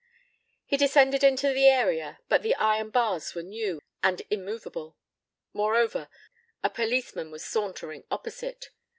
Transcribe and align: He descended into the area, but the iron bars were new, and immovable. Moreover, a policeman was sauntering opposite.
He 0.65 0.77
descended 0.77 1.23
into 1.23 1.53
the 1.53 1.67
area, 1.67 2.21
but 2.27 2.41
the 2.41 2.55
iron 2.55 2.89
bars 2.89 3.35
were 3.35 3.43
new, 3.43 3.79
and 4.01 4.23
immovable. 4.31 4.97
Moreover, 5.53 6.09
a 6.63 6.71
policeman 6.71 7.29
was 7.29 7.45
sauntering 7.45 8.03
opposite. 8.09 8.71